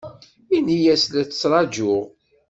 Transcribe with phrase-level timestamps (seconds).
[0.55, 2.01] Ini-as la tt-ttṛajuɣ.